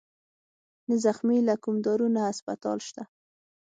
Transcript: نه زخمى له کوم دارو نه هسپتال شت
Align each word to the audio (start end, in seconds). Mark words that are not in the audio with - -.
نه 0.87 0.95
زخمى 1.05 1.37
له 1.47 1.55
کوم 1.63 1.75
دارو 1.85 2.07
نه 2.15 2.21
هسپتال 2.29 2.77
شت 2.87 2.97